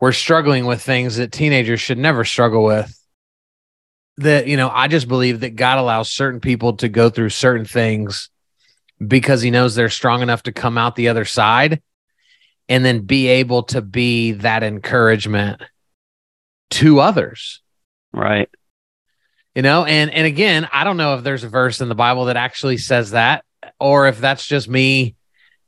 [0.00, 2.97] we're struggling with things that teenagers should never struggle with
[4.18, 7.64] that you know i just believe that god allows certain people to go through certain
[7.64, 8.30] things
[9.04, 11.80] because he knows they're strong enough to come out the other side
[12.68, 15.62] and then be able to be that encouragement
[16.70, 17.62] to others.
[18.12, 18.48] Right.
[19.54, 22.26] You know and and again i don't know if there's a verse in the bible
[22.26, 23.44] that actually says that
[23.80, 25.16] or if that's just me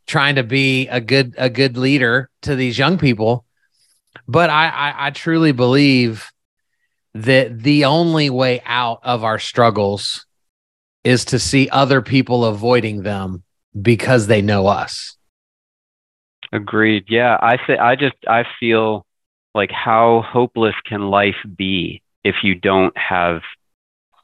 [0.06, 3.44] trying to be a good a good leader to these young people
[4.28, 6.30] but i, I, I truly believe
[7.14, 10.26] that the only way out of our struggles
[11.04, 13.42] is to see other people avoiding them
[13.80, 15.16] because they know us.
[16.52, 17.04] Agreed.
[17.08, 19.06] Yeah, I say I just I feel
[19.54, 23.42] like how hopeless can life be if you don't have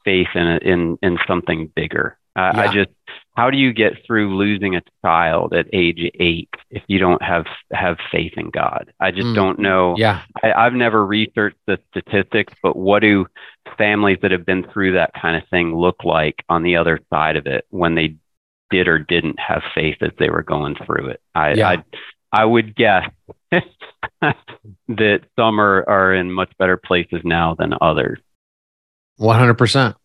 [0.03, 2.17] faith in in in something bigger.
[2.35, 2.61] Uh, yeah.
[2.61, 2.91] I just
[3.37, 7.45] how do you get through losing a child at age eight if you don't have
[7.71, 8.91] have faith in God?
[8.99, 9.35] I just mm.
[9.35, 9.93] don't know.
[9.95, 13.27] Yeah, I, I've never researched the statistics, but what do
[13.77, 17.35] families that have been through that kind of thing look like on the other side
[17.35, 18.15] of it when they
[18.71, 21.21] did or didn't have faith as they were going through it?
[21.35, 21.69] I, yeah.
[21.69, 21.83] I
[22.31, 23.07] I would guess
[23.51, 28.19] that some are, are in much better places now than others.
[29.17, 29.95] One hundred percent.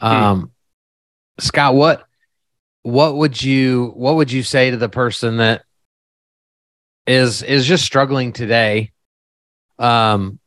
[0.00, 0.06] Hmm.
[0.06, 0.52] Um,
[1.38, 2.06] Scott, what
[2.82, 5.62] what would you what would you say to the person that
[7.06, 8.92] is is just struggling today?
[9.78, 10.38] Um,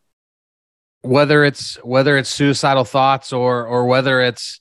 [1.02, 4.60] whether it's whether it's suicidal thoughts or or whether it's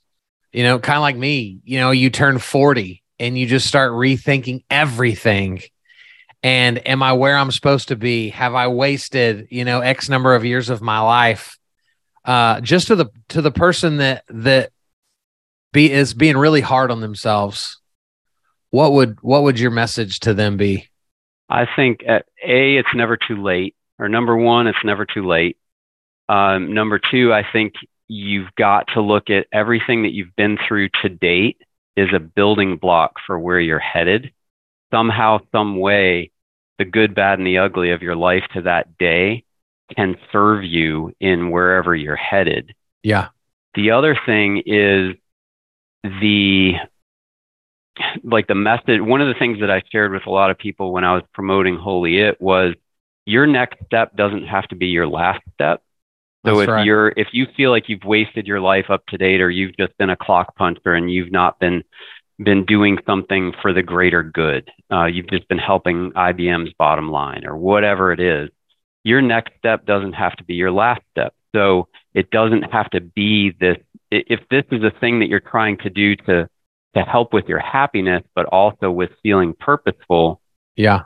[0.53, 3.93] you know kind of like me, you know, you turn forty and you just start
[3.93, 5.63] rethinking everything
[6.45, 10.35] and am i where i'm supposed to be have i wasted you know x number
[10.35, 11.59] of years of my life
[12.25, 14.71] uh just to the to the person that that
[15.75, 17.79] be is being really hard on themselves
[18.71, 20.89] what would what would your message to them be
[21.51, 25.59] i think at a it's never too late or number one it's never too late
[26.31, 27.75] um, number two i think
[28.09, 31.59] you've got to look at everything that you've been through to date
[31.97, 34.33] is a building block for where you're headed
[34.91, 36.31] somehow some way
[36.79, 39.45] the good, bad, and the ugly of your life to that day
[39.95, 42.75] can serve you in wherever you're headed.
[43.03, 43.29] Yeah.
[43.75, 45.15] The other thing is
[46.05, 46.75] the
[48.23, 50.93] like the method one of the things that I shared with a lot of people
[50.93, 52.75] when I was promoting Holy It was
[53.27, 55.83] your next step doesn't have to be your last step.
[56.47, 56.85] So That's if right.
[56.85, 59.97] you're if you feel like you've wasted your life up to date or you've just
[59.97, 61.83] been a clock puncher and you've not been
[62.39, 64.69] been doing something for the greater good.
[64.91, 68.51] Uh, you've just been helping IBM's bottom line or whatever it is.
[69.05, 71.33] Your next step doesn't have to be your last step.
[71.55, 73.79] So it doesn't have to be this.
[74.15, 76.49] If this is a thing that you're trying to do to
[76.95, 80.41] to help with your happiness, but also with feeling purposeful,
[80.77, 81.03] yeah,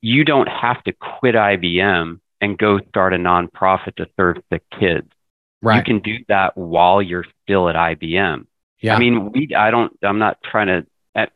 [0.00, 5.08] you don't have to quit IBM and go start a nonprofit to serve sick kids.
[5.60, 5.78] Right.
[5.78, 8.46] You can do that while you're still at IBM.
[8.80, 8.94] Yeah.
[8.94, 11.26] I mean, we, I don't, I'm not trying to, eh,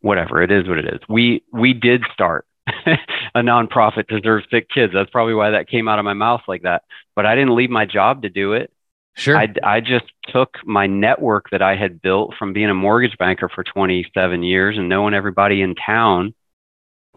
[0.00, 1.00] whatever, it is what it is.
[1.08, 2.46] We, we did start
[2.86, 4.92] a nonprofit to serve sick kids.
[4.92, 6.82] That's probably why that came out of my mouth like that.
[7.16, 8.72] But I didn't leave my job to do it.
[9.16, 9.36] Sure.
[9.36, 13.48] I, I just took my network that I had built from being a mortgage banker
[13.48, 16.34] for 27 years and knowing everybody in town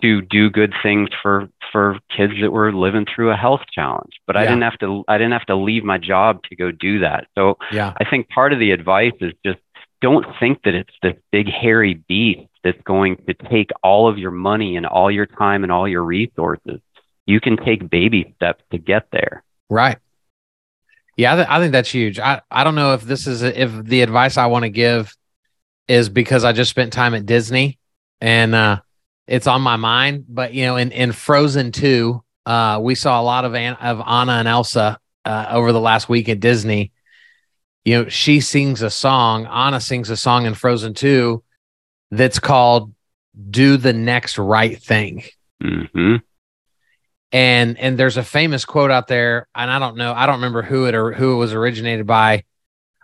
[0.02, 4.14] to do good things for for kids that were living through a health challenge.
[4.26, 4.42] But yeah.
[4.42, 7.28] i didn't have to i didn't have to leave my job to go do that.
[7.36, 7.94] So yeah.
[8.00, 9.60] I think part of the advice is just
[10.02, 14.32] don't think that it's this big hairy beast that's going to take all of your
[14.32, 16.80] money and all your time and all your resources.
[17.26, 19.44] You can take baby steps to get there.
[19.70, 19.98] Right
[21.20, 23.72] yeah i, th- I think that's huge i i don't know if this is if
[23.84, 25.16] the advice i want to give
[25.88, 27.78] is because i just spent time at disney
[28.22, 28.80] and uh
[29.30, 30.26] it's on my mind.
[30.28, 34.02] But you know, in in Frozen two, uh, we saw a lot of An- of
[34.06, 36.92] Anna and Elsa uh, over the last week at Disney.
[37.86, 39.46] You know, she sings a song.
[39.46, 41.44] Anna sings a song in Frozen two
[42.12, 42.94] that's called
[43.50, 45.24] "Do the Next Right Thing."
[45.64, 46.16] Mm-hmm.
[47.32, 50.64] And and there's a famous quote out there, and I don't know, I don't remember
[50.64, 52.44] who it or who it was originated by.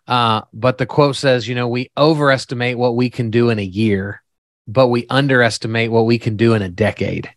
[0.07, 3.63] Uh, but the quote says, you know, we overestimate what we can do in a
[3.63, 4.23] year
[4.67, 7.29] but we underestimate what we can do in a decade.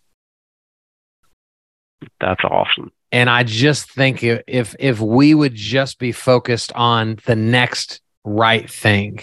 [2.20, 2.92] That's awesome.
[3.10, 8.70] And I just think if if we would just be focused on the next right
[8.70, 9.20] thing,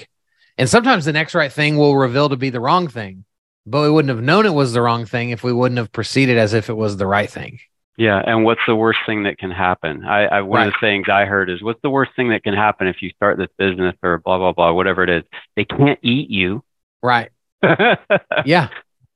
[0.57, 3.25] and sometimes the next right thing will reveal to be the wrong thing,
[3.65, 6.37] but we wouldn't have known it was the wrong thing if we wouldn't have proceeded
[6.37, 7.59] as if it was the right thing.
[7.97, 10.03] Yeah, and what's the worst thing that can happen?
[10.05, 10.67] I, I one right.
[10.67, 13.09] of the things I heard is, "What's the worst thing that can happen if you
[13.11, 15.23] start this business or blah blah blah, whatever it is?
[15.55, 16.63] They can't eat you."
[17.01, 17.29] Right.
[17.63, 18.67] yeah,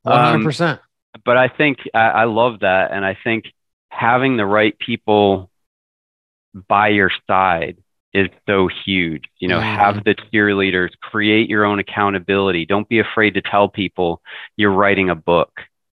[0.04, 0.80] one hundred percent.
[1.14, 3.46] Um, but I think I, I love that, and I think
[3.90, 5.50] having the right people
[6.54, 7.78] by your side
[8.14, 9.26] is so huge.
[9.40, 9.76] You know, mm-hmm.
[9.76, 12.66] have the cheerleaders, create your own accountability.
[12.66, 14.22] Don't be afraid to tell people
[14.58, 15.52] you're writing a book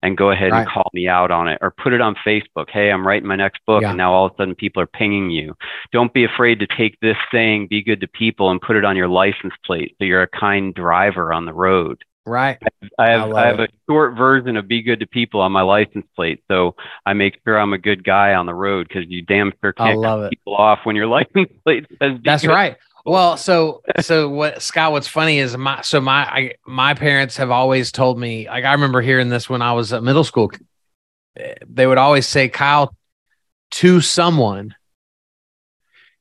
[0.02, 0.62] and go ahead right.
[0.62, 2.70] and call me out on it or put it on Facebook.
[2.70, 3.82] Hey, I'm writing my next book.
[3.82, 3.90] Yeah.
[3.90, 5.56] And now all of a sudden people are pinging you.
[5.92, 8.96] Don't be afraid to take this saying, be good to people and put it on
[8.96, 9.96] your license plate.
[9.98, 12.04] So you're a kind driver on the road.
[12.26, 12.60] Right.
[13.00, 13.72] I have I, I have it.
[13.72, 17.40] a short version of "Be Good to People" on my license plate, so I make
[17.44, 20.56] sure I'm a good guy on the road because you damn sure can't cut people
[20.56, 22.20] off when your license plate says.
[22.24, 22.50] That's good.
[22.50, 22.78] right.
[23.06, 24.92] Well, so so what Scott?
[24.92, 28.74] What's funny is my so my I, my parents have always told me like I
[28.74, 30.52] remember hearing this when I was at middle school.
[31.68, 32.96] They would always say, "Kyle,
[33.72, 34.76] to someone,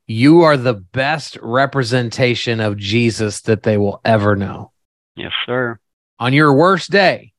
[0.07, 4.73] you are the best representation of Jesus that they will ever know."
[5.17, 5.79] Yes, sir
[6.19, 7.33] on your worst day,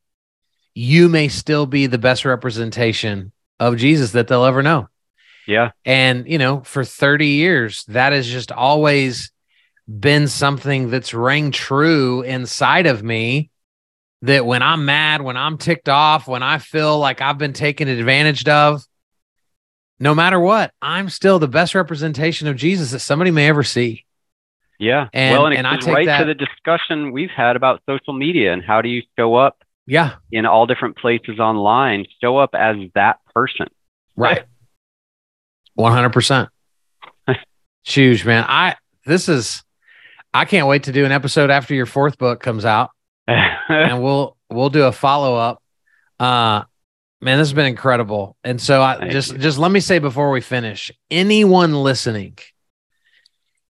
[0.74, 4.88] you may still be the best representation of Jesus that they'll ever know.
[5.50, 5.72] Yeah.
[5.84, 9.32] And, you know, for 30 years, that has just always
[9.88, 13.50] been something that's rang true inside of me.
[14.22, 17.88] that when I'm mad, when I'm ticked off, when I feel like I've been taken
[17.88, 18.84] advantage of,
[20.00, 24.06] no matter what, I'm still the best representation of Jesus that somebody may ever see.
[24.78, 25.08] Yeah.
[25.14, 27.56] And- well, and, and it I goes take right that- to the discussion we've had
[27.56, 32.06] about social media and how do you show up Yeah, in all different places online?
[32.22, 33.68] Show up as that person.
[34.16, 34.44] right.
[35.80, 36.48] 100%.
[37.28, 38.46] It's huge, man.
[38.48, 38.76] I,
[39.06, 39.64] this is,
[40.34, 42.92] I can't wait to do an episode after your fourth book comes out.
[43.70, 45.62] and we'll we'll do a follow up.
[46.20, 46.64] Uh
[47.22, 48.36] man, this has been incredible.
[48.44, 49.38] And so I Thank just you.
[49.38, 52.38] just let me say before we finish, anyone listening,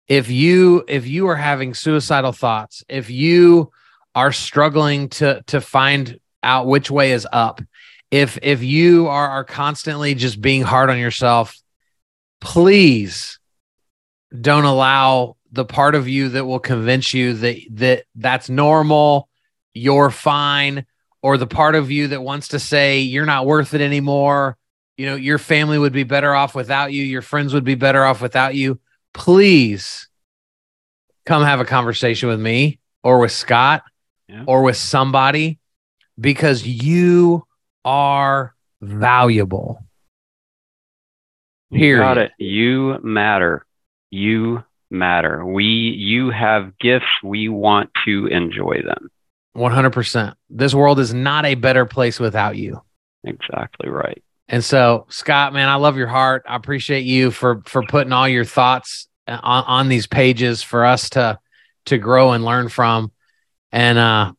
[0.08, 3.72] if you if you are having suicidal thoughts, if you
[4.16, 7.62] are struggling to to find out which way is up,
[8.10, 11.56] if if you are are constantly just being hard on yourself,
[12.42, 13.40] please
[14.40, 19.28] don't allow the part of you that will convince you that that that's normal
[19.74, 20.86] you're fine
[21.22, 24.58] or the part of you that wants to say you're not worth it anymore.
[24.98, 27.04] You know your family would be better off without you.
[27.04, 28.80] Your friends would be better off without you.
[29.14, 30.08] Please
[31.26, 33.84] come have a conversation with me or with Scott
[34.28, 34.44] Yeah.
[34.48, 35.60] or with somebody
[36.20, 37.46] because you
[37.86, 39.84] are valuable
[41.72, 42.32] You got it.
[42.38, 43.66] You matter.
[44.10, 45.46] You matter.
[45.46, 47.06] We you have gifts.
[47.24, 49.10] We want to enjoy them.
[49.56, 52.82] 100% this world is not a better place without you
[53.24, 54.24] Exactly right.
[54.48, 56.46] And so, Scott, man, I love your heart.
[56.48, 60.86] I appreciate you for for putting all your thoughts uh, on, on these pages for
[60.86, 61.40] us to
[61.86, 63.12] to grow and learn from.
[63.72, 64.34] And uh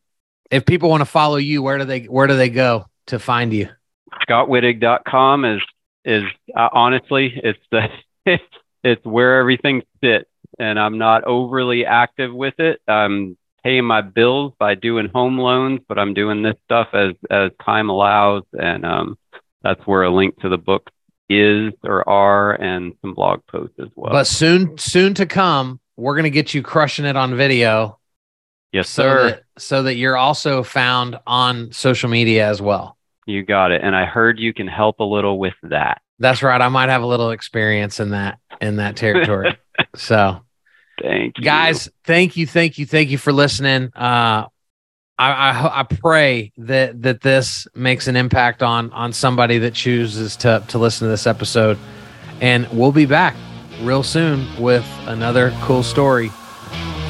[0.49, 3.53] if people want to follow you, where do they where do they go to find
[3.53, 3.69] you?
[4.27, 5.61] ScottWittig.com is
[6.05, 6.23] is
[6.55, 7.87] uh, honestly it's the
[8.83, 10.29] it's where everything sits,
[10.59, 12.81] and I'm not overly active with it.
[12.87, 17.51] I'm paying my bills by doing home loans, but I'm doing this stuff as as
[17.63, 19.17] time allows, and um,
[19.61, 20.89] that's where a link to the book
[21.29, 24.11] is or are, and some blog posts as well.
[24.11, 27.99] But soon soon to come, we're going to get you crushing it on video
[28.71, 29.23] yes, so sir.
[29.29, 32.97] that so that you're also found on social media as well.
[33.31, 33.81] You got it.
[33.83, 36.01] And I heard you can help a little with that.
[36.19, 36.61] That's right.
[36.61, 39.57] I might have a little experience in that in that territory.
[39.95, 40.41] so
[41.01, 41.43] Thank you.
[41.43, 44.45] guys thank you thank you thank you for listening uh
[45.17, 50.35] I, I I pray that that this makes an impact on on somebody that chooses
[50.37, 51.79] to to listen to this episode
[52.39, 53.35] and we'll be back
[53.81, 56.29] real soon with another cool story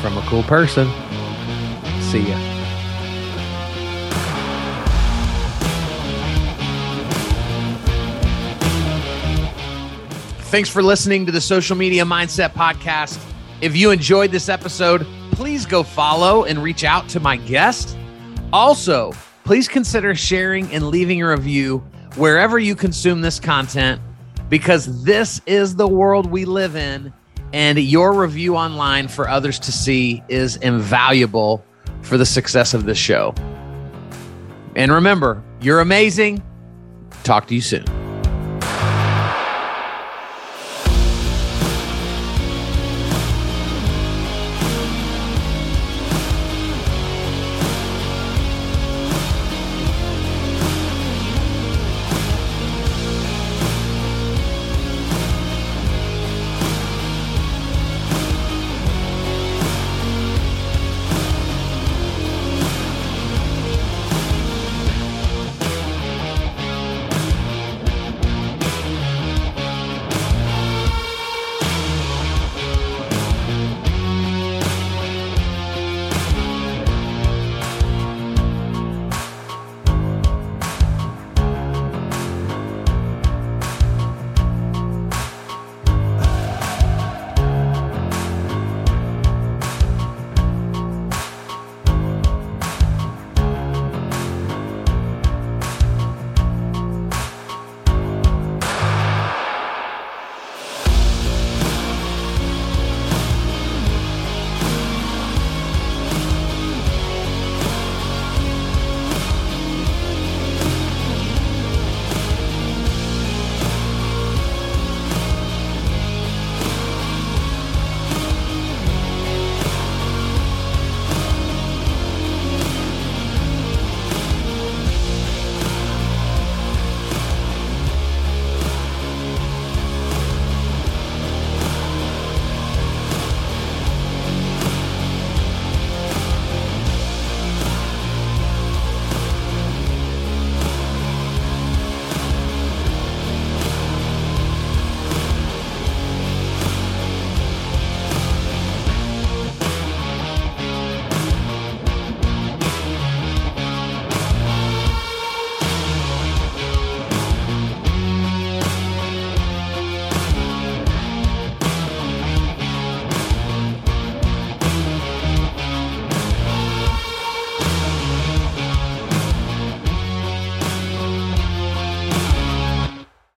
[0.01, 0.87] from a cool person
[2.01, 2.60] see ya
[10.51, 13.17] Thanks for listening to the Social Media Mindset Podcast.
[13.61, 17.97] If you enjoyed this episode, please go follow and reach out to my guest.
[18.51, 19.13] Also,
[19.45, 21.77] please consider sharing and leaving a review
[22.17, 24.01] wherever you consume this content
[24.49, 27.13] because this is the world we live in.
[27.53, 31.63] And your review online for others to see is invaluable
[32.01, 33.33] for the success of this show.
[34.75, 36.43] And remember, you're amazing.
[37.23, 38.00] Talk to you soon.